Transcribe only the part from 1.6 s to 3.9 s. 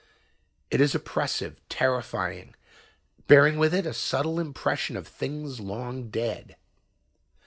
terrifying, bearing with it